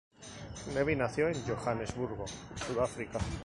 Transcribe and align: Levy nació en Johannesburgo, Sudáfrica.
Levy 0.73 0.95
nació 0.95 1.27
en 1.27 1.39
Johannesburgo, 1.43 2.25
Sudáfrica. 2.55 3.19